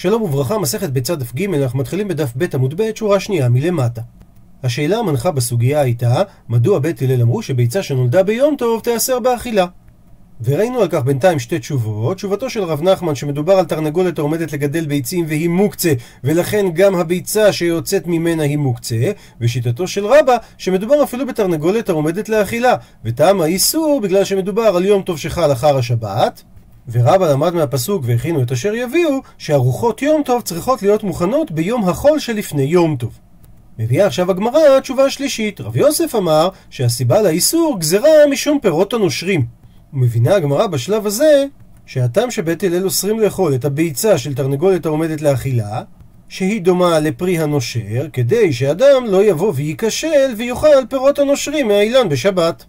[0.00, 4.00] שלום וברכה, מסכת ביצה דף ג', אנחנו מתחילים בדף ב' עמוד ב', שורה שנייה מלמטה.
[4.62, 9.66] השאלה המנחה בסוגיה הייתה, מדוע בית הלל אמרו שביצה שנולדה ביום טוב תיאסר באכילה?
[10.44, 12.16] וראינו על כך בינתיים שתי תשובות.
[12.16, 15.92] תשובתו של רב נחמן שמדובר על תרנגולת העומדת לגדל ביצים והיא מוקצה,
[16.24, 19.10] ולכן גם הביצה שיוצאת ממנה היא מוקצה,
[19.40, 22.74] ושיטתו של רבא שמדובר אפילו בתרנגולת העומדת לאכילה,
[23.04, 26.42] וטעם האיסור בגלל שמדובר על יום טוב שחל אחר השבת.
[26.92, 32.18] ורבא למד מהפסוק והכינו את אשר יביאו, שארוחות יום טוב צריכות להיות מוכנות ביום החול
[32.18, 33.18] שלפני יום טוב.
[33.78, 35.60] מביאה עכשיו הגמרא תשובה שלישית.
[35.60, 39.46] רב יוסף אמר שהסיבה לאיסור גזרה משום פירות הנושרים.
[39.92, 41.44] ומבינה הגמרא בשלב הזה
[41.86, 45.82] שהטעם שבית הלל אוסרים לאכול את הביצה של תרנגולת העומדת לאכילה,
[46.28, 52.64] שהיא דומה לפרי הנושר, כדי שאדם לא יבוא וייכשל ויאכל פירות הנושרים מהאילן בשבת.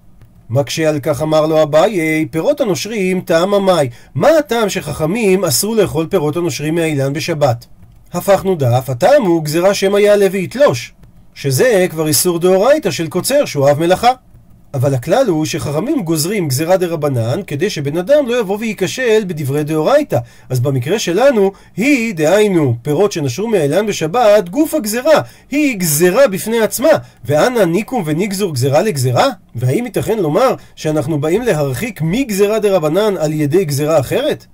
[0.49, 3.89] מקשה על כך אמר לו אביי, פירות הנושרים טעם המאי.
[4.15, 7.65] מה הטעם שחכמים אסרו לאכול פירות הנושרים מהאילן בשבת?
[8.13, 10.93] הפכנו דף, הטעם הוא גזירה שמא יעלה ויתלוש.
[11.35, 14.11] שזה כבר איסור דאורייתא של קוצר שהוא אוהב מלאכה.
[14.73, 19.63] אבל הכלל הוא שחכמים גוזרים גזירה דה רבנן כדי שבן אדם לא יבוא וייכשל בדברי
[19.63, 20.17] דאורייתא.
[20.49, 25.21] אז במקרה שלנו, היא, דהיינו, פירות שנשרו מהאילן בשבת, גוף הגזירה.
[25.51, 26.89] היא גזירה בפני עצמה.
[27.25, 29.27] ואנא ניקום ונגזור גזירה לגזירה?
[29.55, 34.45] והאם ייתכן לומר שאנחנו באים להרחיק מגזירה דה רבנן על ידי גזירה אחרת?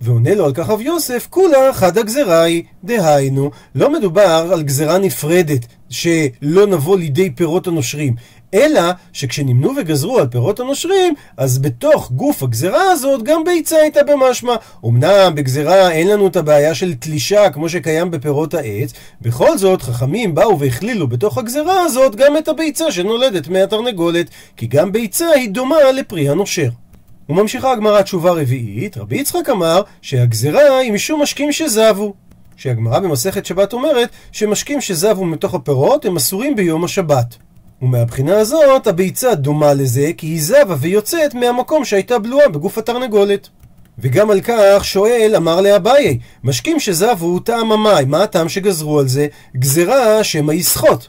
[0.00, 2.62] ועונה לו על כך רב יוסף, כולה חד הגזרה היא.
[2.84, 8.14] דהיינו, לא מדובר על גזרה נפרדת, שלא נבוא לידי פירות הנושרים,
[8.54, 8.80] אלא
[9.12, 14.54] שכשנמנו וגזרו על פירות הנושרים, אז בתוך גוף הגזרה הזאת גם ביצה הייתה במשמע.
[14.86, 20.34] אמנם בגזרה אין לנו את הבעיה של תלישה כמו שקיים בפירות העץ, בכל זאת חכמים
[20.34, 25.92] באו והכלילו בתוך הגזרה הזאת גם את הביצה שנולדת מהתרנגולת, כי גם ביצה היא דומה
[25.92, 26.68] לפרי הנושר.
[27.28, 32.25] וממשיכה הגמרא תשובה רביעית, רבי יצחק אמר שהגזרה היא משום משקים שזבו.
[32.56, 37.36] שהגמרא במסכת שבת אומרת שמשקים שזבו מתוך הפירות הם אסורים ביום השבת.
[37.82, 43.48] ומהבחינה הזאת הביצה דומה לזה כי היא זבה ויוצאת מהמקום שהייתה בלועה בגוף התרנגולת.
[43.98, 49.26] וגם על כך שואל אמר לאביי, משקים שזבו טעם המים, מה הטעם שגזרו על זה?
[49.56, 51.06] גזרה שמא יסחוט.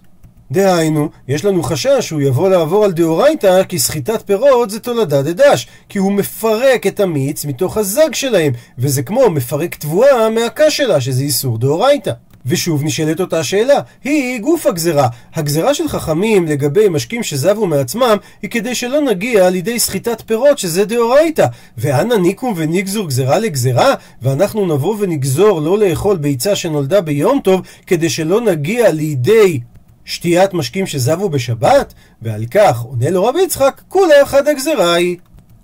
[0.52, 5.68] דהיינו, יש לנו חשש שהוא יבוא לעבור על דאורייתא כי סחיטת פירות זה תולדה דדש,
[5.90, 11.24] כי הוא מפרק את המיץ מתוך הזג שלהם, וזה כמו מפרק תבואה מהקש שלה, שזה
[11.24, 12.12] איסור דאורייתא.
[12.46, 15.08] ושוב נשאלת אותה שאלה, היא גוף הגזרה.
[15.35, 20.85] הגזרה של חכמים לגבי משקים שזבו מעצמם, היא כדי שלא נגיע לידי סחיטת פירות שזה
[20.85, 21.46] דאורייתא.
[21.78, 28.09] ואנא ניקום ונגזור גזרה לגזרה, ואנחנו נבוא ונגזור לא לאכול ביצה שנולדה ביום טוב, כדי
[28.09, 29.59] שלא נגיע לידי
[30.07, 31.94] שתיית משקים שזבו בשבת?
[32.22, 35.18] ועל כך עונה לו רבי יצחק, כולה אחד הגזרה היא.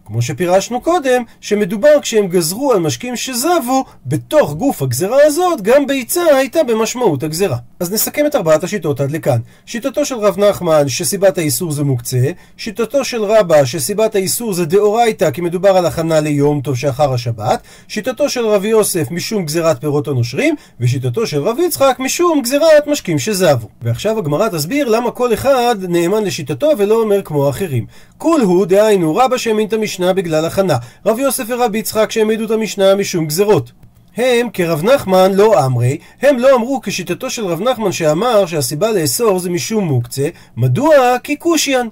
[0.05, 6.21] כמו שפירשנו קודם, שמדובר כשהם גזרו על משקים שזבו, בתוך גוף הגזרה הזאת, גם ביצה
[6.35, 7.57] הייתה במשמעות הגזרה.
[7.79, 9.39] אז נסכם את ארבעת השיטות עד לכאן.
[9.65, 15.31] שיטתו של רב נחמן, שסיבת האיסור זה מוקצה, שיטתו של רבא, שסיבת האיסור זה דאורייתא,
[15.31, 20.07] כי מדובר על הכנה ליום טוב שאחר השבת, שיטתו של רבי יוסף, משום גזירת פירות
[20.07, 23.67] הנושרים, ושיטתו של רב יצחק, משום גזירת משקים שזבו.
[23.81, 27.85] ועכשיו הגמרא תסביר למה כל אחד נאמן לשיטתו ולא אומר כמו האחרים.
[28.17, 32.51] כול הוא, דהיינו, רבא שהאמין את המשנה בגלל הכנה, רב יוסף ורבי יצחק שהעמידו את
[32.51, 33.71] המשנה משום גזרות.
[34.17, 39.39] הם, כרב נחמן, לא אמרי, הם לא אמרו כשיטתו של רב נחמן שאמר שהסיבה לאסור
[39.39, 40.27] זה משום מוקצה,
[40.57, 40.95] מדוע?
[41.23, 41.89] כי קושיין.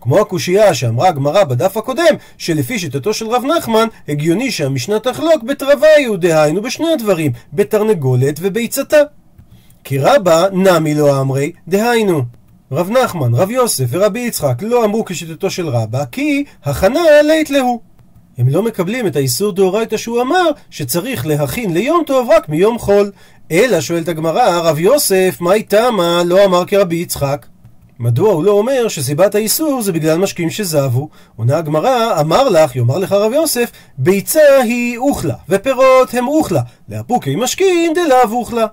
[0.00, 6.16] כמו הקושייה שאמרה הגמרא בדף הקודם, שלפי שיטתו של רב נחמן, הגיוני שהמשנה תחלוק בתרווי,
[6.18, 9.00] דהיינו בשני הדברים, בתרנגולת וביצתה.
[9.84, 12.37] כי רבא נמי לא אמרי, דהיינו.
[12.72, 17.80] רב נחמן, רב יוסף ורבי יצחק לא אמרו כשיטתו של רבא, כי הכנה לית להו.
[18.38, 23.10] הם לא מקבלים את האיסור דאורייתא שהוא אמר שצריך להכין ליום טוב רק מיום חול.
[23.52, 27.46] אלא שואלת הגמרא, רב יוסף, מה איתמה לא אמר כרבי יצחק?
[27.98, 31.08] מדוע הוא לא אומר שסיבת האיסור זה בגלל משקים שזבו?
[31.36, 37.36] עונה הגמרא, אמר לך, יאמר לך רב יוסף, ביצה היא אוכלה, ופירות הם אוכלה, לאפוקי
[37.36, 38.66] משכין דלאו אוכלה.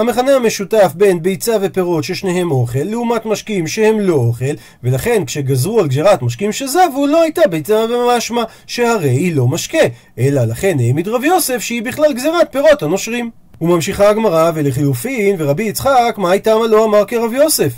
[0.00, 4.54] המכנה המשותף בין ביצה ופירות ששניהם אוכל, לעומת משקים שהם לא אוכל,
[4.84, 9.78] ולכן כשגזרו על גזירת משקים שזבו, לא הייתה ביצה במשמע, שהרי היא לא משקה,
[10.18, 13.30] אלא לכן העמיד רב יוסף שהיא בכלל גזירת פירות הנושרים.
[13.60, 17.72] וממשיכה הגמרא, ולחילופין, ורבי יצחק, מה הייתה מה לא אמר כרב יוסף?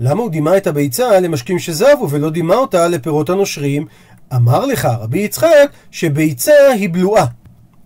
[0.00, 3.86] למה הוא דימה את הביצה למשקים שזבו ולא דימה אותה לפירות הנושרים?
[4.34, 7.26] אמר לך רבי יצחק שביצה היא בלועה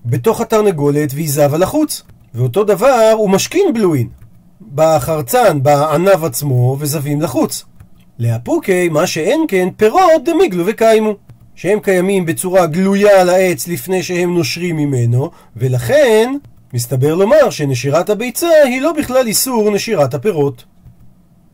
[0.05, 2.03] בתוך התרנגולת והיא זבה לחוץ.
[2.35, 4.09] ואותו דבר הוא משכין בלוין.
[4.75, 7.65] בחרצן, בענב עצמו, וזבים לחוץ.
[8.19, 11.15] לאפוקי, מה שאין כן, פירות דמיגלו וקיימו.
[11.55, 16.35] שהם קיימים בצורה גלויה על העץ לפני שהם נושרים ממנו, ולכן
[16.75, 20.65] מסתבר לומר שנשירת הביצה היא לא בכלל איסור נשירת הפירות.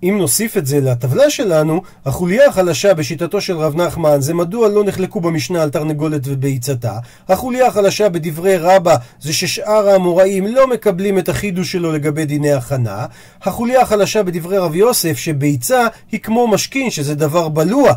[0.03, 4.85] אם נוסיף את זה לטבלה שלנו, החוליה החלשה בשיטתו של רב נחמן זה מדוע לא
[4.85, 6.99] נחלקו במשנה על תרנגולת וביצתה.
[7.29, 13.07] החוליה החלשה בדברי רבא זה ששאר האמוראים לא מקבלים את החידוש שלו לגבי דיני הכנה.
[13.43, 17.93] החוליה החלשה בדברי רב יוסף שביצה היא כמו משכין שזה דבר בלוע.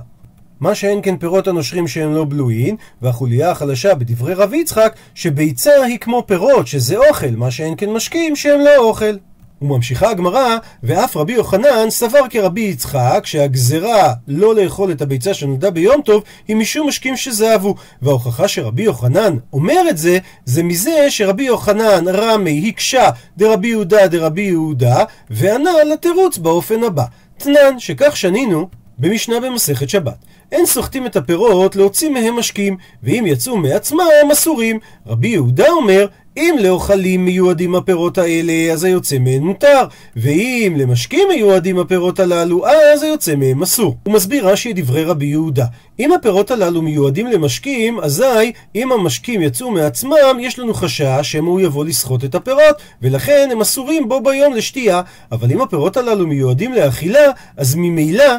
[0.59, 5.99] מה שאין כן פירות הנושרים שהם לא בלויים, והחוליה החלשה בדברי רב יצחק שביצה היא
[5.99, 9.15] כמו פירות שזה אוכל, מה שאין כן משקים שהם לא אוכל.
[9.63, 16.01] וממשיכה הגמרא, ואף רבי יוחנן סבר כרבי יצחק שהגזרה לא לאכול את הביצה שנולדה ביום
[16.01, 17.75] טוב היא משום משקים שזהבו.
[18.01, 24.41] וההוכחה שרבי יוחנן אומר את זה, זה מזה שרבי יוחנן רמי הקשה דרבי יהודה דרבי
[24.41, 27.03] יהודה, וענה לתירוץ באופן הבא.
[27.37, 28.67] תנן, שכך שנינו
[28.97, 30.25] במשנה במסכת שבת.
[30.51, 34.79] אין סוחטים את הפירות להוציא מהם משקים, ואם יצאו מעצמם אסורים.
[35.07, 36.07] רבי יהודה אומר,
[36.37, 39.83] אם לאוכלים מיועדים הפירות האלה, אז היוצא מהם מותר,
[40.15, 43.97] ואם למשקים מיועדים הפירות הללו, אז היוצא מהם אסור.
[44.03, 45.65] הוא מסביר רש"י את דברי רבי יהודה.
[45.99, 51.61] אם הפירות הללו מיועדים למשקים, אזי אם המשקים יצאו מעצמם, יש לנו חשש שמא הוא
[51.61, 55.01] יבוא לסחוט את הפירות, ולכן הם אסורים בו ביום לשתייה.
[55.31, 58.33] אבל אם הפירות הללו מיועדים לאכילה, אז ממילא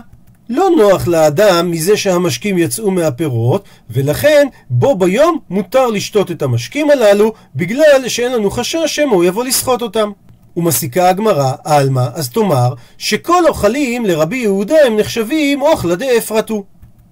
[0.49, 7.33] לא נוח לאדם מזה שהמשקים יצאו מהפירות, ולכן בו ביום מותר לשתות את המשקים הללו,
[7.57, 10.11] בגלל שאין לנו חשש שמא הוא יבוא לסחוט אותם.
[10.57, 16.65] ומסיקה הגמרא, עלמא, אז תאמר, שכל אוכלים לרבי יהודה הם נחשבים אוכלה דאפרתו.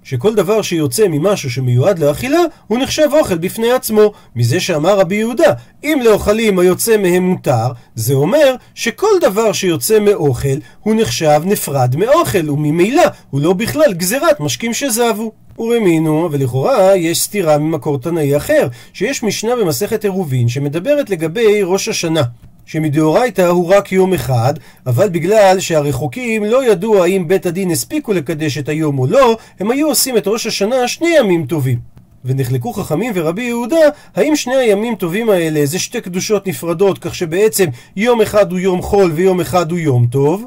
[0.02, 4.12] שכל דבר שיוצא ממשהו שמיועד לאכילה, הוא נחשב אוכל בפני עצמו.
[4.36, 5.52] מזה שאמר רבי יהודה,
[5.84, 12.50] אם לאוכלים היוצא מהם מותר, זה אומר שכל דבר שיוצא מאוכל, הוא נחשב נפרד מאוכל,
[12.50, 15.32] וממילא הוא לא בכלל גזירת משקים שזבו.
[15.58, 22.22] ורמינו, ולכאורה יש סתירה ממקור תנאי אחר, שיש משנה במסכת עירובין שמדברת לגבי ראש השנה.
[22.66, 24.54] שמדאורייתא הוא רק יום אחד,
[24.86, 29.70] אבל בגלל שהרחוקים לא ידעו האם בית הדין הספיקו לקדש את היום או לא, הם
[29.70, 31.78] היו עושים את ראש השנה שני ימים טובים.
[32.24, 33.76] ונחלקו חכמים ורבי יהודה,
[34.16, 37.64] האם שני הימים טובים האלה זה שתי קדושות נפרדות, כך שבעצם
[37.96, 40.44] יום אחד הוא יום חול ויום אחד הוא יום טוב?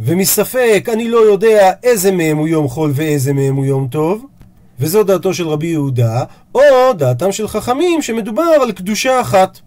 [0.00, 4.26] ומספק, אני לא יודע איזה מהם הוא יום חול ואיזה מהם הוא יום טוב.
[4.80, 6.24] וזו דעתו של רבי יהודה,
[6.54, 9.58] או דעתם של חכמים שמדובר על קדושה אחת.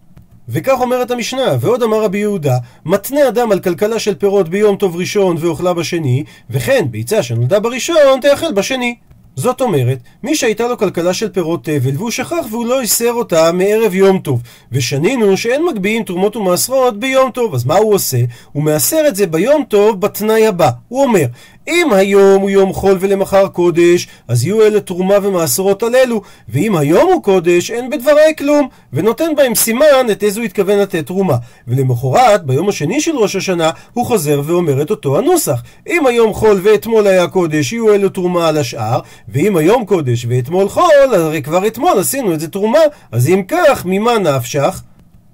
[0.48, 4.96] וכך אומרת המשנה, ועוד אמר רבי יהודה, מתנה אדם על כלכלה של פירות ביום טוב
[4.96, 8.96] ראשון ואוכלה בשני, וכן ביצה שנולדה בראשון תאכל בשני.
[9.36, 13.52] זאת אומרת, מי שהייתה לו כלכלה של פירות תבל והוא שכח והוא לא איסר אותה
[13.52, 14.42] מערב יום טוב
[14.72, 18.18] ושנינו שאין מגביהים תרומות ומעשרות ביום טוב אז מה הוא עושה?
[18.52, 21.24] הוא מעשר את זה ביום טוב בתנאי הבא הוא אומר
[21.68, 26.76] אם היום הוא יום חול ולמחר קודש, אז יהיו אלה תרומה ומעשרות על אלו, ואם
[26.76, 31.36] היום הוא קודש, אין בדבריי כלום, ונותן בהם סימן את איזו התכוון לתת תרומה.
[31.68, 35.62] ולמחרת, ביום השני של ראש השנה, הוא חוזר ואומר את אותו הנוסח.
[35.88, 40.68] אם היום חול ואתמול היה קודש, יהיו אלו תרומה על השאר, ואם היום קודש ואתמול
[40.68, 42.78] חול, הרי כבר אתמול עשינו את זה תרומה.
[43.12, 44.82] אז אם כך, ממה נפשך?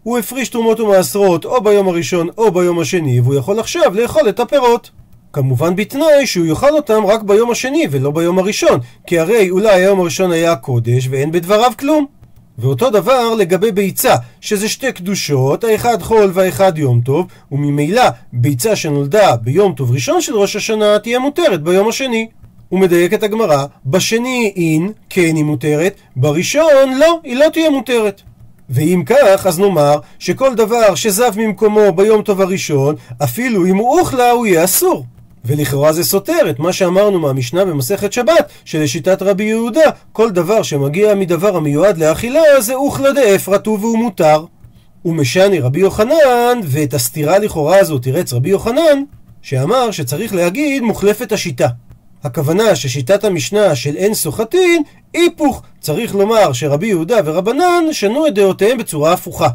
[0.03, 4.41] הוא הפריש תרומות ומעשרות או ביום הראשון או ביום השני, והוא יכול עכשיו לאכול את
[4.41, 4.91] הפירות.
[5.35, 10.01] כמובן בתנאי שהוא יאכל אותם רק ביום השני ולא ביום הראשון, כי הרי אולי היום
[10.01, 12.07] הראשון היה קודש ואין בדבריו כלום.
[12.59, 19.37] ואותו דבר לגבי ביצה, שזה שתי קדושות, האחד חול והאחד יום טוב, וממילא ביצה שנולדה
[19.37, 22.29] ביום טוב ראשון של ראש השנה תהיה מותרת ביום השני.
[22.69, 28.23] הוא מדייק את הגמרא, בשני אין, כן היא מותרת, בראשון לא, היא לא תהיה מותרת.
[28.71, 34.31] ואם כך, אז נאמר שכל דבר שזב ממקומו ביום טוב הראשון, אפילו אם הוא אוכלה,
[34.31, 35.05] הוא יהיה אסור.
[35.45, 41.15] ולכאורה זה סותר את מה שאמרנו מהמשנה במסכת שבת, שלשיטת רבי יהודה, כל דבר שמגיע
[41.15, 44.45] מדבר המיועד לאכילה זה אוכלה דאפרתו והוא מותר.
[45.05, 49.03] ומשני רבי יוחנן, ואת הסתירה לכאורה הזו תירץ רבי יוחנן,
[49.43, 51.69] שאמר שצריך להגיד מוחלפת השיטה.
[52.25, 54.83] הכוונה ששיטת המשנה של אין סוחטין,
[55.15, 55.63] היפוך.
[55.81, 59.49] צריך לומר שרבי יהודה ורבנן שנו את דעותיהם בצורה הפוכה.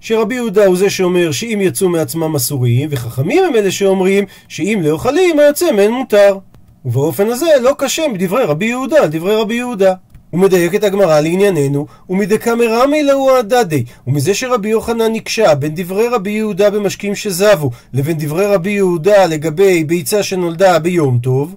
[0.00, 4.90] שרבי יהודה הוא זה שאומר שאם יצאו מעצמם אסורים, וחכמים הם אלה שאומרים שאם לא
[4.90, 6.38] אוכלים היוצא מהן מותר.
[6.84, 9.94] ובאופן הזה לא קשה מדברי רבי יהודה על דברי רבי יהודה.
[10.30, 16.30] הוא מדייק את הגמרא לענייננו, ומדקמרמי להו הדדי, ומזה שרבי יוחנן נקשה בין דברי רבי
[16.30, 21.54] יהודה במשקים שזבו, לבין דברי רבי יהודה לגבי ביצה שנולדה ביום טוב,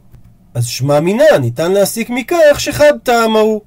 [0.54, 3.62] אז שמע מינה ניתן להסיק מכך שחד טעם ההוא,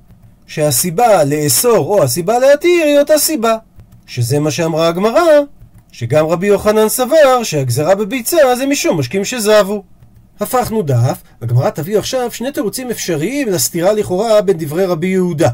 [0.46, 3.56] שהסיבה לאסור או הסיבה להתיר היא אותה סיבה.
[4.12, 5.22] שזה מה שאמרה הגמרא,
[5.92, 9.82] שגם רבי יוחנן סבר שהגזרה בביצה זה משום משקים שזבו.
[10.40, 15.48] הפכנו דף, הגמרא תביא עכשיו שני תירוצים אפשריים לסתירה לכאורה בין דברי רבי יהודה.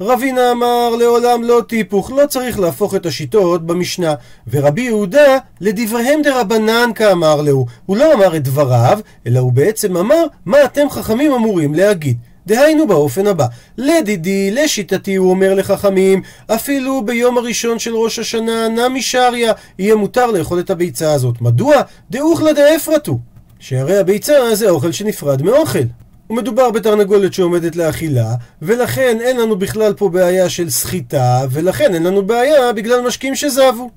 [0.00, 4.14] רבינה אמר לעולם לא טיפוך, לא צריך להפוך את השיטות במשנה.
[4.50, 7.66] ורבי יהודה לדבריהם דרבנן כאמר להו.
[7.86, 12.18] הוא לא אמר את דבריו, אלא הוא בעצם אמר מה אתם חכמים אמורים להגיד.
[12.46, 13.46] דהיינו באופן הבא,
[13.78, 20.26] לדידי, לשיטתי, הוא אומר לחכמים, אפילו ביום הראשון של ראש השנה, נמי שריה, יהיה מותר
[20.26, 21.40] לאכול את הביצה הזאת.
[21.40, 21.74] מדוע?
[22.10, 23.18] דאוכלה דאפרתו.
[23.58, 25.84] שהרי הביצה זה אוכל שנפרד מאוכל.
[26.30, 32.26] ומדובר בתרנגולת שעומדת לאכילה, ולכן אין לנו בכלל פה בעיה של סחיטה, ולכן אין לנו
[32.26, 33.90] בעיה בגלל משקים שזבו.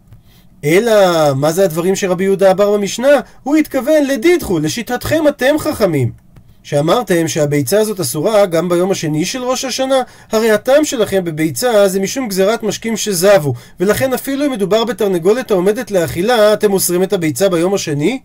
[0.63, 0.93] אלא,
[1.35, 3.07] מה זה הדברים שרבי יהודה אמר במשנה?
[3.43, 6.24] הוא התכוון לדידחו, לשיטתכם אתם חכמים.
[6.65, 9.95] שאמרתם שהביצה הזאת אסורה גם ביום השני של ראש השנה,
[10.31, 15.91] הרי הטעם שלכם בביצה זה משום גזירת משקים שזבו, ולכן אפילו אם מדובר בתרנגולת העומדת
[15.91, 18.19] לאכילה, אתם אוסרים את הביצה ביום השני?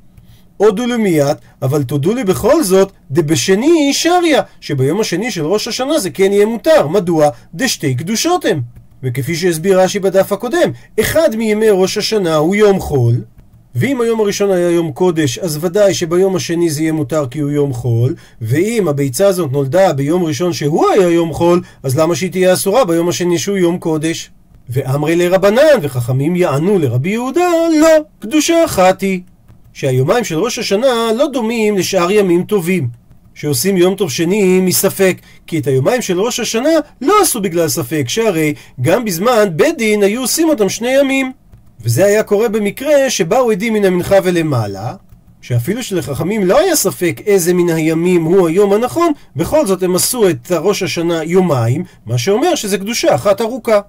[0.57, 5.99] הודו לי מיד, אבל תודו לי בכל זאת, דבשני שריה, שביום השני של ראש השנה
[5.99, 6.89] זה כן יהיה מותר.
[6.89, 7.29] מדוע?
[7.55, 8.61] דשתי קדושות הם.
[9.03, 10.71] וכפי שהסביר רש"י בדף הקודם,
[11.01, 13.15] אחד מימי ראש השנה הוא יום חול,
[13.75, 17.51] ואם היום הראשון היה יום קודש, אז ודאי שביום השני זה יהיה מותר כי הוא
[17.51, 22.31] יום חול, ואם הביצה הזאת נולדה ביום ראשון שהוא היה יום חול, אז למה שהיא
[22.31, 24.31] תהיה אסורה ביום השני שהוא יום קודש?
[24.69, 27.49] ואמרי לרבנן, וחכמים יענו לרבי יהודה,
[27.81, 29.21] לא, קדושה אחת היא.
[29.73, 32.89] שהיומיים של ראש השנה לא דומים לשאר ימים טובים.
[33.35, 38.05] שעושים יום טוב שני מספק, כי את היומיים של ראש השנה לא עשו בגלל ספק,
[38.09, 41.33] שהרי גם בזמן בית דין היו עושים אותם שני ימים.
[41.83, 44.95] וזה היה קורה במקרה שבאו עדים מן המנחה ולמעלה,
[45.41, 50.29] שאפילו שלחכמים לא היה ספק איזה מן הימים הוא היום הנכון, בכל זאת הם עשו
[50.29, 53.81] את ראש השנה יומיים, מה שאומר שזה קדושה אחת ארוכה.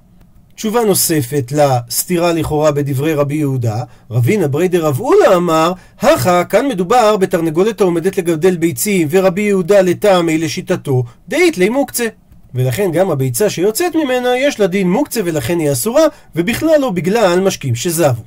[0.56, 7.18] תשובה נוספת לסתירה לכאורה בדברי רבי יהודה, רבינה בריידר רב אולה אמר, הכה, כאן מדובר
[7.18, 12.08] בתרנגולת העומדת לגדל ביצים, ורבי יהודה לטעמי לשיטתו, דאית לי מוקצה.
[12.56, 16.04] ולכן גם הביצה שיוצאת ממנה יש לה דין מוקצה ולכן היא אסורה,
[16.36, 18.22] ובכלל לא בגלל משקים שזבו.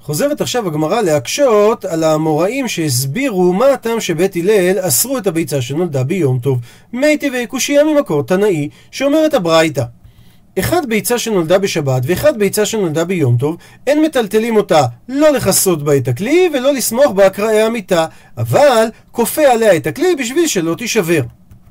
[0.00, 6.04] חוזרת עכשיו הגמרא להקשות על האמוראים שהסבירו מה הטעם שבית הלל אסרו את הביצה שנולדה
[6.04, 6.58] ביום טוב.
[6.92, 9.82] מי טבעי קושייה ממקור תנאי שאומרת הברייתא
[10.58, 15.96] אחד ביצה שנולדה בשבת ואחד ביצה שנולדה ביום טוב, אין מטלטלים אותה לא לכסות בה
[15.96, 18.06] את הכלי ולא לסמוך בה אקראי המיטה,
[18.38, 21.20] אבל כופה עליה את הכלי בשביל שלא תישבר.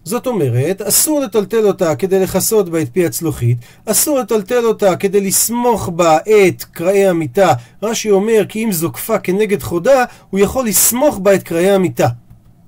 [0.03, 5.21] זאת אומרת, אסור לטלטל אותה כדי לכסות בה את פי הצלוחית, אסור לטלטל אותה כדי
[5.21, 7.53] לסמוך בה את קראי המיטה.
[7.83, 12.07] רש"י אומר כי אם זוקפה כנגד חודה, הוא יכול לסמוך בה את קראי המיטה.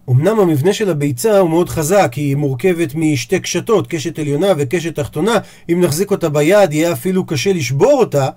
[0.09, 5.37] אמנם המבנה של הביצה הוא מאוד חזק, היא מורכבת משתי קשתות, קשת עליונה וקשת תחתונה,
[5.71, 8.29] אם נחזיק אותה ביד יהיה אפילו קשה לשבור אותה,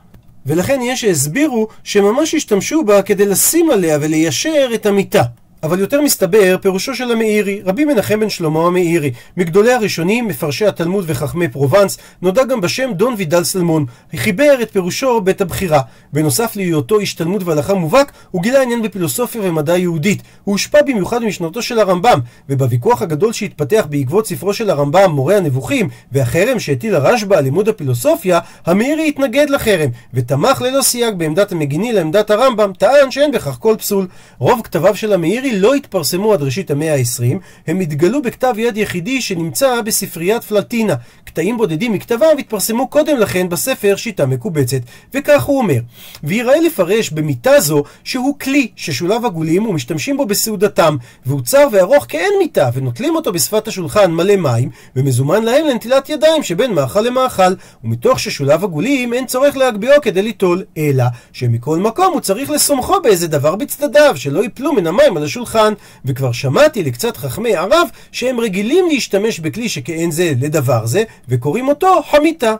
[0.47, 5.23] ולכן יש שהסבירו שממש השתמשו בה כדי לשים עליה וליישר את המיטה.
[5.65, 11.05] אבל יותר מסתבר פירושו של המאירי, רבי מנחם בן שלמה המאירי, מגדולי הראשונים, מפרשי התלמוד
[11.09, 13.87] וחכמי פרובנס, נודע גם בשם דון וידל סלמון.
[14.17, 15.81] חיבר את פירושו בית הבחירה.
[16.13, 20.23] בנוסף להיותו איש תלמוד והלכה מובהק, הוא גילה עניין בפילוסופיה ומדע יהודית.
[20.45, 22.19] הוא הושפע במיוחד ממשנתו של הרמב"ם,
[22.49, 28.39] ובוויכוח הגדול שהתפתח בעקבות ספרו של הרמב"ם, מורה הנבוכים, והחרם שהטיל הרשב"א על לימוד הפילוסופיה,
[28.67, 34.07] המאירי התנגד לחרם, ותמך ללא סייג בעמדת המגיני לעמדת הרמב"ם, טען שאין בכך כל פסול.
[34.39, 39.21] רוב כתביו של המאירי לא התפרסמו עד ראשית המאה ה-20, הם התגלו בכתב יד יחידי
[39.21, 40.95] שנמצא בספריית פלטינה.
[41.25, 44.81] קטעים בודדים מכתביו התפרסמו קודם לכן בספר שיטה מקובצת.
[45.15, 45.79] וכך הוא אומר:
[46.25, 50.97] ויראה לפרש במיטה זו שהוא כלי ששולב עגולים ומשתמשים בו בסעודתם,
[51.27, 56.43] והוא צר וארוך כאין מיטה, ונוטלים אותו בשפת השולחן מלא מים, ומזומן להם לנטילת ידיים
[56.43, 62.21] שבין מאכל למאכל, ומתוך ששולב עגולים אין צורך להגביהו כדי ליטול, אלא שמכל מקום הוא
[62.21, 65.44] צריך לסומכו באיזה דבר בצדדיו, שלא יפלו מן המים על השולחן.
[65.45, 65.73] השולחן,
[66.05, 72.03] וכבר שמעתי לקצת חכמי ערב שהם רגילים להשתמש בכלי שכאין זה לדבר זה, וקוראים אותו
[72.11, 72.55] חמיתה.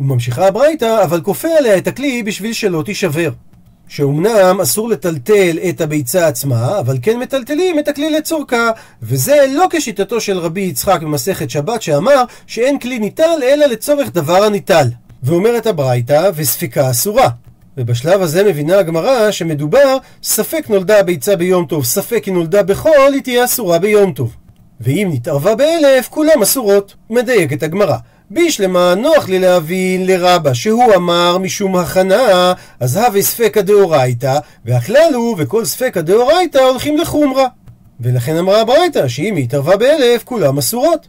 [0.00, 3.30] וממשיכה הברייתא, אבל כופה עליה את הכלי בשביל שלא תישבר.
[3.88, 8.70] שאומנם אסור לטלטל את הביצה עצמה, אבל כן מטלטלים את הכלי לצורכה,
[9.02, 14.44] וזה לא כשיטתו של רבי יצחק במסכת שבת שאמר שאין כלי ניטל אלא לצורך דבר
[14.44, 14.88] הניטל.
[15.22, 17.28] ואומרת הברייתא, וספיקה אסורה.
[17.76, 23.22] ובשלב הזה מבינה הגמרא שמדובר ספק נולדה הביצה ביום טוב, ספק היא נולדה בחול, היא
[23.22, 24.36] תהיה אסורה ביום טוב.
[24.80, 26.94] ואם נתערבה באלף, כולם אסורות.
[27.10, 27.96] מדייקת הגמרא.
[28.30, 35.36] בישלמה נוח לי להבין לרבה שהוא אמר משום הכנה, אז הווה ספקא דאורייתא, והכלל הוא
[35.38, 37.46] וכל ספקא דאורייתא הולכים לחומרה.
[38.00, 41.06] ולכן אמרה הברייתא שאם היא התערבה באלף, כולם אסורות.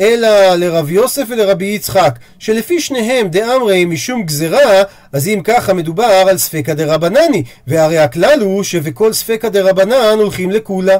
[0.00, 4.82] אלא לרב יוסף ולרבי יצחק, שלפי שניהם דאמרי משום גזרה,
[5.12, 10.96] אז אם ככה מדובר על ספקא דרבנני, והרי הכלל הוא שבכל ספקא דרבנן הולכים לכולה.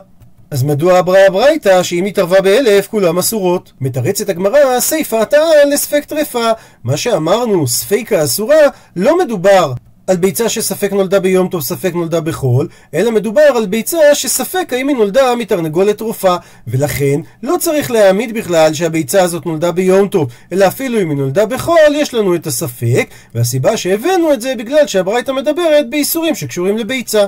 [0.50, 3.72] אז מדוע אמרה הברייתא שאם התערבה באלף כולם אסורות?
[3.80, 6.50] מתרצת הגמרא, סיפא טען לספק טרפה.
[6.84, 8.56] מה שאמרנו, ספיקה אסורה,
[8.96, 9.72] לא מדובר
[10.06, 14.88] על ביצה שספק נולדה ביום טוב, ספק נולדה בחול, אלא מדובר על ביצה שספק האם
[14.88, 20.66] היא נולדה מתרנגולת תרופה, ולכן לא צריך להעמיד בכלל שהביצה הזאת נולדה ביום טוב, אלא
[20.66, 25.32] אפילו אם היא נולדה בחול, יש לנו את הספק, והסיבה שהבאנו את זה בגלל שהברייתא
[25.32, 27.26] מדברת באיסורים שקשורים לביצה.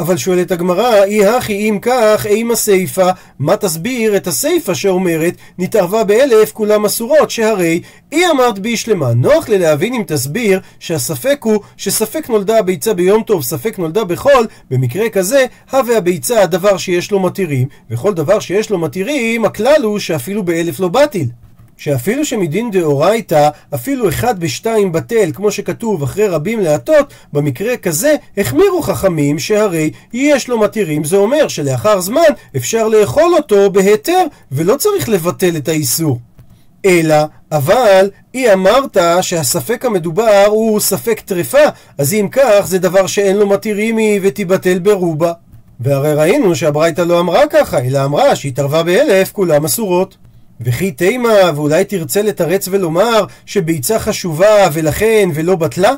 [0.00, 6.04] אבל שואלת הגמרא, אי הכי אם כך, אימה סיפה, מה תסביר את הסיפה שאומרת, נתערבה
[6.04, 7.80] באלף כולם אסורות, שהרי
[8.12, 9.14] אי אמרת בי שלמה.
[9.14, 15.08] נוח ללהבין אם תסביר שהספק הוא שספק נולדה הביצה ביום טוב, ספק נולדה בחול, במקרה
[15.08, 20.42] כזה, הווה הביצה הדבר שיש לו מתירים, וכל דבר שיש לו מתירים, הכלל הוא שאפילו
[20.42, 21.26] באלף לא בטיל.
[21.80, 28.82] שאפילו שמדין דאורייתא, אפילו אחד בשתיים בטל, כמו שכתוב אחרי רבים להטות, במקרה כזה החמירו
[28.82, 35.08] חכמים שהרי יש לו מתירים, זה אומר שלאחר זמן אפשר לאכול אותו בהיתר, ולא צריך
[35.08, 36.18] לבטל את האיסור.
[36.84, 37.16] אלא,
[37.52, 41.68] אבל, אי אמרת שהספק המדובר הוא ספק טרפה,
[41.98, 45.32] אז אם כך זה דבר שאין לו מתירים היא ותיבטל ברובה.
[45.80, 50.16] והרי ראינו שהברייתא לא אמרה ככה, אלא אמרה שהתערבה באלף כולם אסורות.
[50.60, 55.92] וכי תימה, ואולי תרצה לתרץ ולומר שביצה חשובה ולכן ולא בטלה?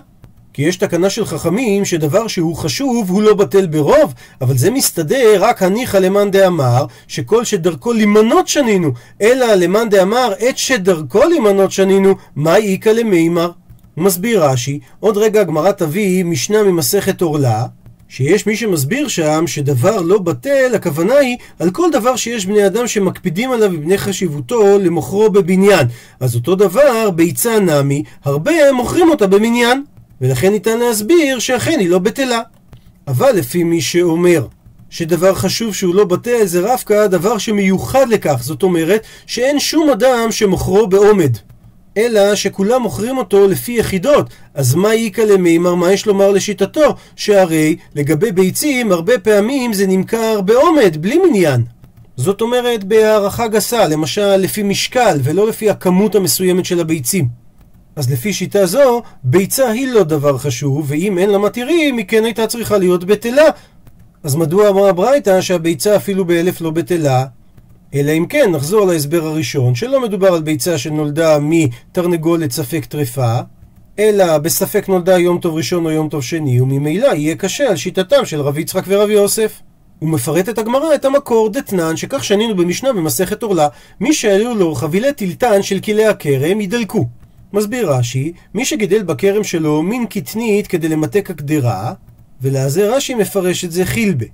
[0.52, 5.36] כי יש תקנה של חכמים שדבר שהוא חשוב הוא לא בטל ברוב, אבל זה מסתדר
[5.40, 8.90] רק הניחא למאן דאמר, שכל שדרכו לימנות שנינו,
[9.22, 13.50] אלא למאן דאמר את שדרכו לימנות שנינו, מה איכא למימר?
[13.96, 17.66] מסביר רש"י, עוד רגע הגמרא תביא משנה ממסכת עורלה,
[18.14, 22.86] שיש מי שמסביר שם שדבר לא בטל, הכוונה היא על כל דבר שיש בני אדם
[22.86, 25.86] שמקפידים עליו מפני חשיבותו למוכרו בבניין.
[26.20, 29.84] אז אותו דבר, ביצה נמי, הרבה מוכרים אותה במניין.
[30.20, 32.40] ולכן ניתן להסביר שאכן היא לא בטלה.
[33.08, 34.46] אבל לפי מי שאומר
[34.90, 40.32] שדבר חשוב שהוא לא בטל זה רבקה דבר שמיוחד לכך, זאת אומרת שאין שום אדם
[40.32, 41.36] שמוכרו בעומד.
[41.96, 44.30] אלא שכולם מוכרים אותו לפי יחידות.
[44.54, 46.94] אז מה איכא למימר, מה יש לומר לשיטתו?
[47.16, 51.64] שהרי לגבי ביצים, הרבה פעמים זה נמכר בעומד, בלי מניין.
[52.16, 57.28] זאת אומרת בהערכה גסה, למשל לפי משקל, ולא לפי הכמות המסוימת של הביצים.
[57.96, 62.24] אז לפי שיטה זו, ביצה היא לא דבר חשוב, ואם אין לה מתירים, היא כן
[62.24, 63.44] הייתה צריכה להיות בטלה.
[64.22, 67.24] אז מדוע אמרה ברייתא שהביצה אפילו באלף לא בטלה?
[67.94, 73.38] אלא אם כן נחזור להסבר הראשון, שלא מדובר על ביצה שנולדה מתרנגולת ספק טרפה,
[73.98, 78.24] אלא בספק נולדה יום טוב ראשון או יום טוב שני, וממילא יהיה קשה על שיטתם
[78.24, 79.60] של רב יצחק ורב יוסף.
[79.98, 83.68] הוא מפרט את הגמרא את המקור דתנן, שכך שנינו במשנה במסכת עורלה,
[84.00, 87.06] מי שהיו לו חבילי טילטן של כלי הכרם ידלקו.
[87.52, 91.92] מסביר רש"י, מי שגידל בכרם שלו מין קטנית כדי למתק הקדרה,
[92.42, 94.26] ולזה רש"י מפרש את זה חילבה.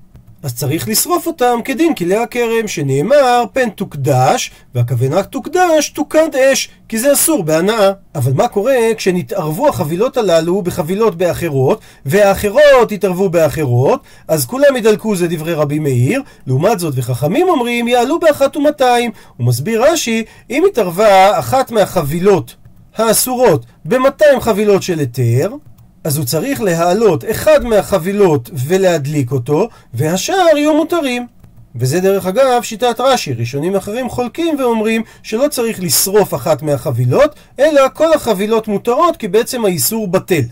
[0.43, 6.99] אז צריך לשרוף אותם כדין כלי הכרם, שנאמר פן תוקדש, והכוונה תוקדש תוקד אש, כי
[6.99, 7.93] זה אסור בהנאה.
[8.15, 15.29] אבל מה קורה כשנתערבו החבילות הללו בחבילות באחרות, והאחרות יתערבו באחרות, אז כולם ידלקו זה
[15.29, 19.11] דברי רבי מאיר, לעומת זאת וחכמים אומרים יעלו באחת ומאתיים.
[19.37, 22.55] הוא מסביר רש"י, אם התערבה אחת מהחבילות
[22.97, 25.51] האסורות ב-200 חבילות של היתר,
[26.05, 31.27] אז הוא צריך להעלות אחד מהחבילות ולהדליק אותו, והשאר יהיו מותרים.
[31.77, 37.83] וזה דרך אגב שיטת רש"י, ראשונים אחרים חולקים ואומרים שלא צריך לשרוף אחת מהחבילות, אלא
[37.95, 40.43] כל החבילות מותרות כי בעצם האיסור בטל.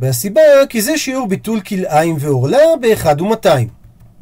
[0.00, 3.68] והסיבה כי זה שיעור ביטול כלאיים ועורלה באחד ומאתיים.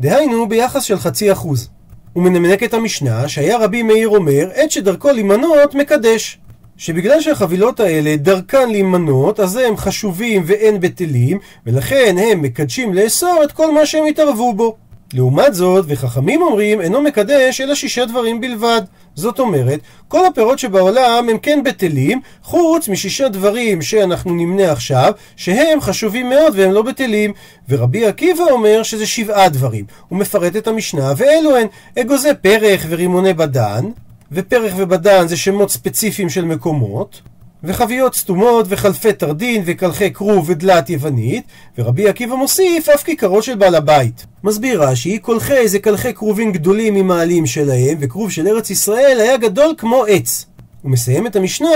[0.01, 1.69] דהיינו ביחס של חצי אחוז.
[2.13, 6.39] הוא מנמק את המשנה שהיה רבי מאיר אומר, עת שדרכו להימנות מקדש.
[6.79, 13.53] שבגלל שהחבילות האלה דרכן להימנות, אז הם חשובים ואין בטלים, ולכן הם מקדשים לאסור את
[13.53, 14.77] כל מה שהם התערבו בו.
[15.15, 18.83] לעומת זאת, וחכמים אומרים, אינו מקדש אלא שישה דברים בלבד.
[19.15, 25.81] זאת אומרת, כל הפירות שבעולם הם כן בטלים, חוץ משישה דברים שאנחנו נמנה עכשיו, שהם
[25.81, 27.33] חשובים מאוד והם לא בטלים.
[27.69, 29.85] ורבי עקיבא אומר שזה שבעה דברים.
[30.09, 31.67] הוא מפרט את המשנה, ואלו הן
[31.99, 33.85] אגוזי פרח ורימוני בדן,
[34.33, 37.21] ופרח ובדן זה שמות ספציפיים של מקומות,
[37.65, 41.45] וחביות סתומות וחלפי טרדין וקלחי כרוב ודלת יוונית,
[41.79, 44.27] ורבי עקיבא מוסיף אף כיכרות של בעל הבית.
[44.45, 49.37] מסביר רש"י, קולחי זה קלחי כרובים גדולים עם העלים שלהם, וכרוב של ארץ ישראל היה
[49.37, 50.47] גדול כמו עץ.
[50.83, 51.69] הוא מסיים את המשנה,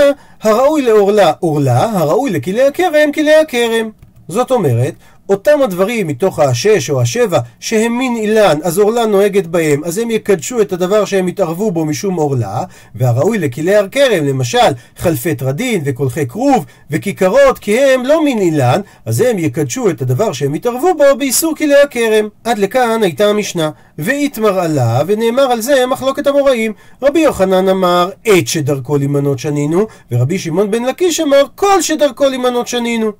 [0.42, 3.90] הראוי לעורלה עורלה, הראוי לכלי הכרם כלי הכרם.
[4.28, 4.94] זאת אומרת,
[5.28, 10.10] אותם הדברים מתוך השש או השבע שהם מין אילן, אז עורלה נוהגת בהם, אז הם
[10.10, 14.58] יקדשו את הדבר שהם התערבו בו משום עורלה, והראוי לכלי הר כרם, למשל
[14.96, 20.32] חלפי טרדין וקולחי כרוב וכיכרות, כי הם לא מין אילן, אז הם יקדשו את הדבר
[20.32, 22.28] שהם התערבו בו באיסור כלי הכרם.
[22.44, 23.70] עד לכאן הייתה המשנה.
[23.98, 26.72] ואיתמר עלה, ונאמר על זה מחלוקת המוראים.
[27.02, 32.68] רבי יוחנן אמר, עת שדרכו להימנות שנינו, ורבי שמעון בן לקיש אמר, כל שדרכו להימנות
[32.68, 33.12] שנינו.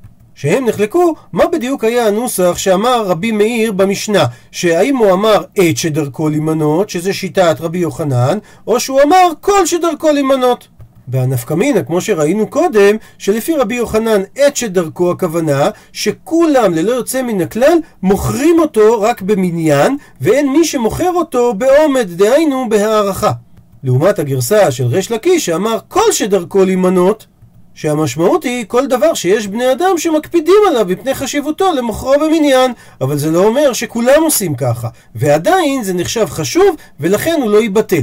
[0.43, 6.29] שהם נחלקו מה בדיוק היה הנוסח שאמר רבי מאיר במשנה, שהאם הוא אמר עת שדרכו
[6.29, 10.69] להימנות, שזה שיטת רבי יוחנן, או שהוא אמר כל שדרכו להימנות.
[11.09, 17.79] והנפקמינה, כמו שראינו קודם, שלפי רבי יוחנן עת שדרכו הכוונה, שכולם ללא יוצא מן הכלל
[18.03, 23.33] מוכרים אותו רק במניין, ואין מי שמוכר אותו בעומד, דהיינו בהערכה.
[23.85, 27.27] לעומת הגרסה של ריש לקיש שאמר כל שדרכו להימנות,
[27.75, 33.31] שהמשמעות היא כל דבר שיש בני אדם שמקפידים עליו מפני חשיבותו למוכרו במניין, אבל זה
[33.31, 38.03] לא אומר שכולם עושים ככה, ועדיין זה נחשב חשוב ולכן הוא לא ייבטל.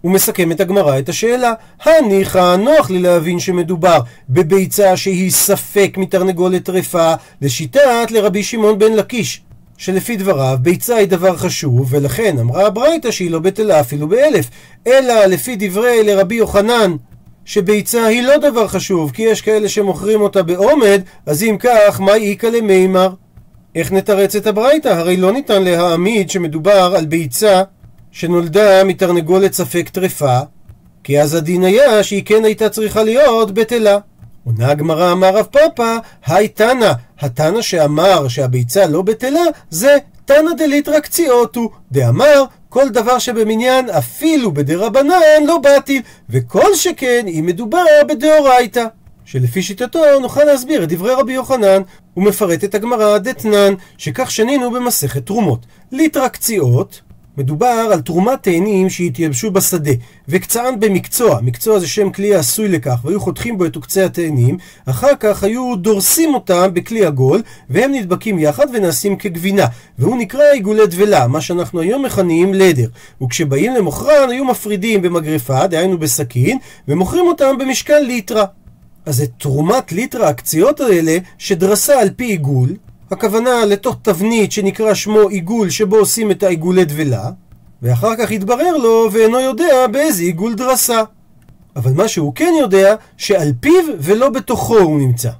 [0.00, 1.52] הוא מסכם את הגמרא את השאלה,
[1.82, 9.42] הניחא נוח לי להבין שמדובר בביצה שהיא ספק מתרנגולת טרפה לשיטת לרבי שמעון בן לקיש.
[9.76, 14.50] שלפי דבריו ביצה היא דבר חשוב, ולכן אמרה הברייתא שהיא לא בטלה אפילו באלף,
[14.86, 16.96] אלא לפי דברי לרבי יוחנן
[17.48, 22.14] שביצה היא לא דבר חשוב, כי יש כאלה שמוכרים אותה בעומד, אז אם כך, מה
[22.14, 23.10] איכא למימר?
[23.74, 24.88] איך נתרץ את הברייתא?
[24.88, 27.62] הרי לא ניתן להעמיד שמדובר על ביצה
[28.10, 30.38] שנולדה מתרנגולת ספק טרפה,
[31.04, 33.98] כי אז הדין היה שהיא כן הייתה צריכה להיות בטלה.
[34.44, 39.96] עונה הגמרא אמר רב פאפא, היי תנא, התנא שאמר שהביצה לא בטלה, זה
[40.28, 47.84] תנא דליטרא קציעותו, דאמר כל דבר שבמניין אפילו בדרבנן לא באתי, וכל שכן אם מדובר
[48.08, 48.84] בדאורייתא.
[49.24, 51.82] שלפי שיטתו נוכל להסביר את דברי רבי יוחנן.
[52.14, 55.66] הוא מפרט את הגמרא דתנן, שכך שנינו במסכת תרומות.
[55.92, 57.00] ליטרא קציעות
[57.38, 59.90] מדובר על תרומת תאנים שהתייבשו בשדה,
[60.28, 65.16] וקצען במקצוע, מקצוע זה שם כלי העשוי לכך, והיו חותכים בו את עוקצי התאנים, אחר
[65.20, 69.66] כך היו דורסים אותם בכלי עגול, והם נדבקים יחד ונעשים כגבינה,
[69.98, 72.88] והוא נקרא עיגולי דבלה, מה שאנחנו היום מכנים לדר.
[73.22, 78.44] וכשבאים למוכרן היו מפרידים במגרפה, דהיינו בסכין, ומוכרים אותם במשקל ליטרה.
[79.06, 82.68] אז את תרומת ליטרה הקציעות האלה, שדרסה על פי עיגול,
[83.10, 87.30] הכוונה לתוך תבנית שנקרא שמו עיגול שבו עושים את העיגולי דבלה,
[87.82, 91.02] ואחר כך יתברר לו ואינו יודע באיזה עיגול דרסה.
[91.76, 95.30] אבל מה שהוא כן יודע, שעל פיו ולא בתוכו הוא נמצא.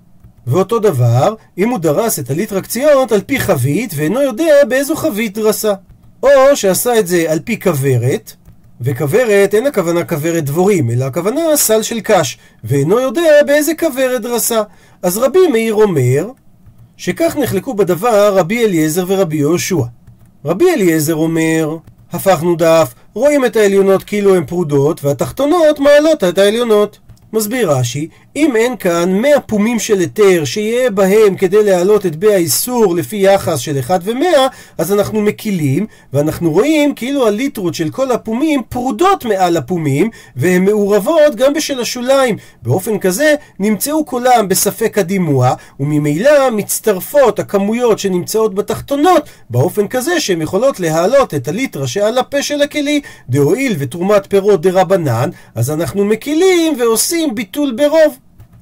[0.47, 5.75] ואותו דבר, אם הוא דרס את הליטרקציות על פי חבית ואינו יודע באיזו חבית דרסה.
[6.23, 8.33] או שעשה את זה על פי כוורת,
[8.81, 14.63] וכוורת אין הכוונה כוורת דבורים, אלא הכוונה סל של קש, ואינו יודע באיזה כוורת דרסה.
[15.03, 16.31] אז רבי מאיר אומר,
[16.99, 19.83] שכך נחלקו בדבר רבי אליעזר ורבי יהושע.
[20.45, 21.77] רבי אליעזר אומר,
[22.13, 26.99] הפכנו דף, רואים את העליונות כאילו הן פרודות, והתחתונות מעלות את העליונות.
[27.33, 32.35] מסביר רש"י, אם אין כאן 100 פומים של היתר שיהיה בהם כדי להעלות את בי
[32.35, 34.39] האיסור לפי יחס של 1 ו-100,
[34.79, 41.35] אז אנחנו מקילים, ואנחנו רואים כאילו הליטרות של כל הפומים פרודות מעל הפומים, והן מעורבות
[41.37, 42.37] גם בשל השוליים.
[42.63, 50.81] באופן כזה נמצאו כולם בספק הדימוע, וממילא מצטרפות הכמויות שנמצאות בתחתונות, באופן כזה שהן יכולות
[50.81, 57.18] להעלות את הליטרה שעל הפה של הכלי, דהואיל ותרומת פירות דרבנן, אז אנחנו מקילים ועושים
[57.35, 58.19] ביטול ברוב.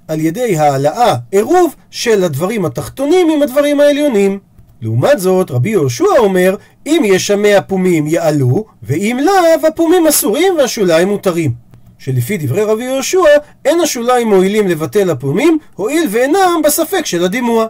[0.09, 4.39] על ידי העלאה, עירוב, של הדברים התחתונים עם הדברים העליונים.
[4.83, 10.55] לעומת זאת, רבי יהושע אומר, אם יש שם מאה פומים יעלו, ואם לאו, הפומים אסורים
[10.59, 11.53] והשוליים מותרים.
[11.99, 13.19] שלפי דברי רבי יהושע,
[13.65, 17.67] אין השוליים מועילים לבטל הפומים, הואיל ואינם בספק של הדימוע.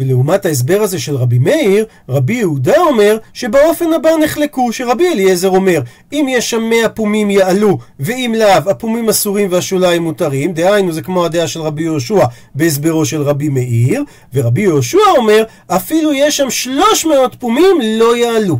[0.00, 5.80] ולעומת ההסבר הזה של רבי מאיר, רבי יהודה אומר שבאופן הבא נחלקו, שרבי אליעזר אומר,
[6.12, 11.24] אם יש שם מאה פומים יעלו, ואם לאו, הפומים אסורים והשוליים מותרים, דהיינו זה כמו
[11.24, 17.06] הדעה של רבי יהושע בהסברו של רבי מאיר, ורבי יהושע אומר, אפילו יש שם שלוש
[17.06, 18.58] מאות פומים לא יעלו.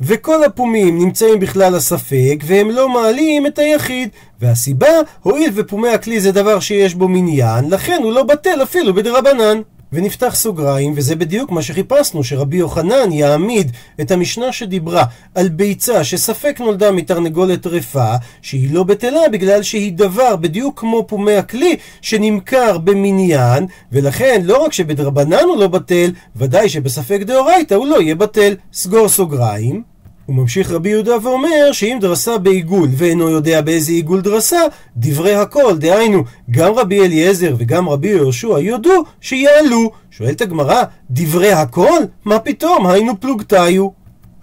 [0.00, 4.08] וכל הפומים נמצאים בכלל הספק, והם לא מעלים את היחיד.
[4.40, 4.88] והסיבה,
[5.22, 9.60] הואיל ופומי הכלי זה דבר שיש בו מניין, לכן הוא לא בטל אפילו בדרבנן.
[9.92, 16.56] ונפתח סוגריים, וזה בדיוק מה שחיפשנו, שרבי יוחנן יעמיד את המשנה שדיברה על ביצה שספק
[16.60, 23.66] נולדה מתרנגולת טרפה, שהיא לא בטלה בגלל שהיא דבר בדיוק כמו פומי הכלי שנמכר במניין,
[23.92, 28.54] ולכן לא רק שבדרבנן הוא לא בטל, ודאי שבספק דאורייתא הוא לא יהיה בטל.
[28.72, 29.89] סגור סוגריים.
[30.30, 34.60] הוא ממשיך רבי יהודה ואומר שאם דרסה בעיגול ואינו יודע באיזה עיגול דרסה,
[34.96, 39.90] דברי הכל, דהיינו, גם רבי אליעזר וגם רבי יהושע יודו שיעלו.
[40.10, 42.00] שואלת הגמרא, דברי הכל?
[42.24, 43.88] מה פתאום, היינו פלוגתיו.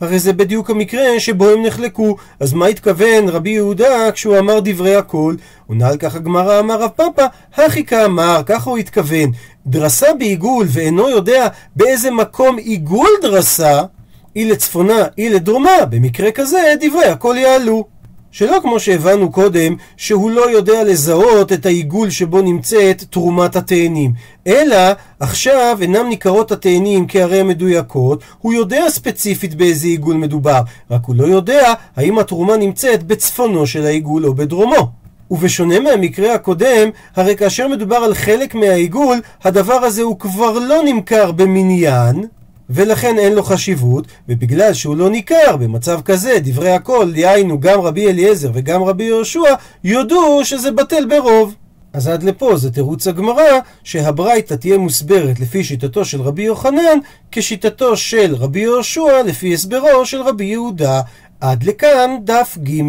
[0.02, 2.16] הרי זה בדיוק המקרה שבו הם נחלקו.
[2.40, 5.36] אז מה התכוון רבי יהודה כשהוא אמר דברי הכל?
[5.68, 9.32] עונה על כך הגמרא אמר רב פאפא, הכי כאמר, ככה הוא התכוון.
[9.66, 13.82] דרסה בעיגול ואינו יודע באיזה מקום עיגול דרסה,
[14.38, 17.86] אי לצפונה, אי לדרומה, במקרה כזה דברי הכל יעלו.
[18.32, 24.12] שלא כמו שהבנו קודם, שהוא לא יודע לזהות את העיגול שבו נמצאת תרומת התאנים,
[24.48, 24.78] אלא
[25.20, 31.24] עכשיו אינם ניכרות התאנים כהרי המדויקות, הוא יודע ספציפית באיזה עיגול מדובר, רק הוא לא
[31.24, 34.92] יודע האם התרומה נמצאת בצפונו של העיגול או בדרומו.
[35.32, 41.32] ובשונה מהמקרה הקודם, הרי כאשר מדובר על חלק מהעיגול, הדבר הזה הוא כבר לא נמכר
[41.32, 42.26] במניין,
[42.70, 48.08] ולכן אין לו חשיבות, ובגלל שהוא לא ניכר במצב כזה, דברי הכל, דהיינו גם רבי
[48.08, 49.54] אליעזר וגם רבי יהושע,
[49.84, 51.56] יודו שזה בטל ברוב.
[51.94, 56.98] אז עד לפה זה תירוץ הגמרא שהברייתא תהיה מוסברת לפי שיטתו של רבי יוחנן
[57.32, 61.02] כשיטתו של רבי יהושע לפי הסברו של רבי יהודה.
[61.42, 62.82] עד לכאן דף ג'